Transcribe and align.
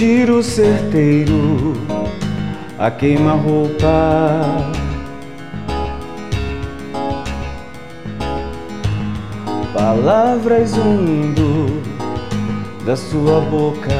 tiro 0.00 0.42
certeiro 0.42 1.74
a 2.78 2.90
queima-roupa. 2.90 4.40
Palavras 9.74 10.74
indo 10.74 11.82
da 12.86 12.96
sua 12.96 13.42
boca. 13.42 13.90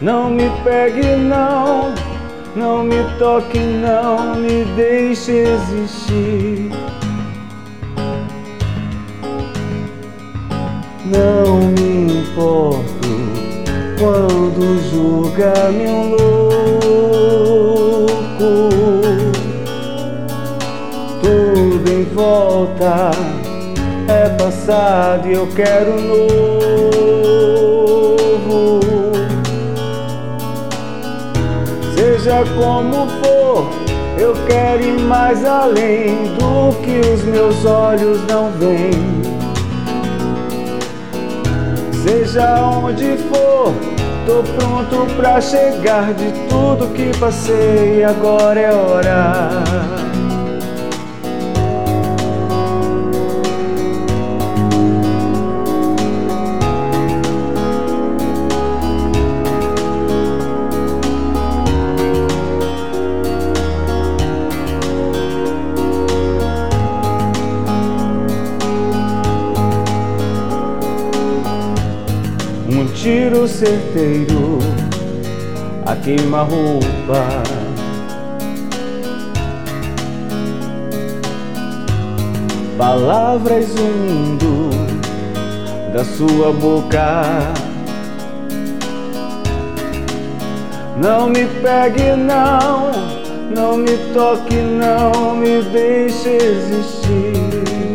Não 0.00 0.30
me 0.30 0.48
pegue, 0.64 1.14
não, 1.14 1.92
não 2.56 2.84
me 2.84 3.04
toque, 3.18 3.58
não 3.58 4.34
me 4.34 4.64
deixe 4.76 5.32
existir. 5.32 6.72
Não 11.04 11.47
quando 14.58 14.90
julga-me 14.90 15.86
um 15.86 16.10
louco. 16.10 16.58
Tudo 21.22 21.92
em 21.92 22.04
volta 22.12 23.12
é 24.08 24.28
passado 24.30 25.28
e 25.28 25.34
eu 25.34 25.46
quero 25.54 26.00
novo. 26.00 26.40
Seja 31.94 32.44
como 32.56 33.06
for, 33.22 33.70
eu 34.18 34.34
quero 34.48 34.82
ir 34.82 34.98
mais 35.00 35.44
além 35.44 36.34
do 36.34 36.74
que 36.82 36.98
os 37.08 37.22
meus 37.22 37.64
olhos 37.64 38.20
não 38.26 38.50
veem. 38.52 39.18
Seja 42.02 42.60
onde 42.60 43.16
for, 43.28 43.97
tô 44.28 44.42
pronto 44.42 45.14
pra 45.16 45.40
chegar 45.40 46.12
de 46.12 46.30
tudo 46.50 46.86
que 46.92 47.16
passei. 47.18 48.04
Agora 48.04 48.60
é 48.60 48.70
hora. 48.70 49.27
Um 72.70 72.84
tiro 72.84 73.48
certeiro 73.48 74.58
a 75.86 75.96
queima-roupa. 75.96 77.24
Palavras 82.76 83.70
indo 83.70 84.68
da 85.94 86.04
sua 86.04 86.52
boca. 86.52 87.54
Não 91.00 91.26
me 91.26 91.46
pegue, 91.62 92.14
não, 92.16 92.92
não 93.54 93.78
me 93.78 93.96
toque, 94.12 94.56
não 94.56 95.36
me 95.36 95.62
deixe 95.62 96.28
existir. 96.28 97.87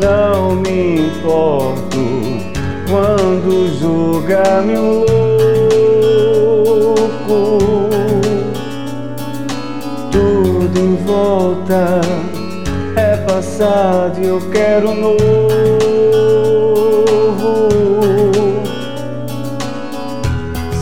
Não 0.00 0.56
me 0.56 1.06
importo 1.06 1.98
quando 2.88 3.68
julga-me 3.78 4.76
um 4.76 5.04
louco. 6.90 7.58
Tudo 10.10 10.78
em 10.78 10.96
volta 11.04 12.00
é 12.96 13.16
passado 13.18 14.20
e 14.22 14.26
eu 14.28 14.40
quero 14.50 14.94
novo. 14.94 15.22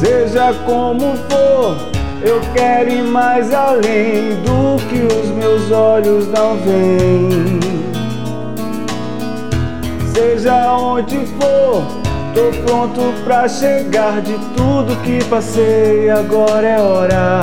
Seja 0.00 0.54
como 0.64 1.16
for, 1.28 1.76
eu 2.22 2.40
quero 2.54 2.90
ir 2.90 3.04
mais 3.04 3.52
além 3.52 4.36
do 4.42 4.76
que 4.88 5.02
os 5.14 5.30
meus 5.30 5.70
olhos 5.70 6.26
não 6.28 6.56
veem. 6.58 7.69
Seja 10.70 10.78
onde 10.78 11.26
for, 11.26 11.82
tô 12.32 12.62
pronto 12.64 13.00
pra 13.24 13.48
chegar 13.48 14.20
de 14.20 14.34
tudo 14.56 14.94
que 15.02 15.24
passei. 15.24 16.08
Agora 16.08 16.64
é 16.64 16.80
hora. 16.80 17.40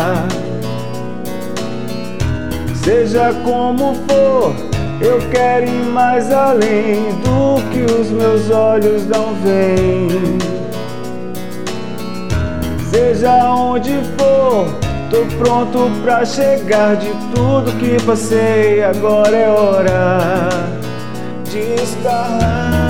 Seja 2.74 3.34
como 3.44 3.96
for, 4.08 4.56
eu 5.02 5.20
quero 5.30 5.66
ir 5.66 5.86
mais 5.88 6.32
além 6.32 7.12
do 7.16 7.62
que 7.70 7.92
os 8.00 8.10
meus 8.12 8.50
olhos 8.50 9.06
não 9.08 9.36
veem. 9.44 10.38
Seja 12.90 13.52
onde 13.52 14.00
for, 14.18 14.68
tô 15.10 15.26
pronto 15.38 15.92
pra 16.02 16.24
chegar 16.24 16.96
de 16.96 17.10
tudo 17.36 17.78
que 17.78 18.02
passei. 18.06 18.86
Agora 18.86 19.36
é 19.36 19.50
hora 19.50 20.50
de 21.44 21.74
estar. 21.84 22.87